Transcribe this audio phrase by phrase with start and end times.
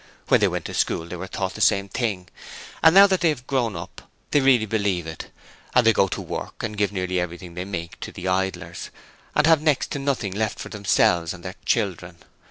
[0.29, 2.27] When they went to school, they were taught the same thing:
[2.81, 5.29] and now that they're grown up they really believe it,
[5.75, 8.89] and they go to work and give nearly everything they make to the idlers,
[9.35, 12.17] and have next to nothing left for themselves and their children.